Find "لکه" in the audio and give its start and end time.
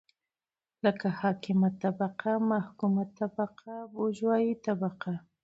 0.85-1.07